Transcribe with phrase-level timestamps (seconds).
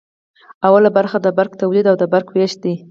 [0.71, 2.73] لومړی برخه د برق تولید او د برق ویش دی.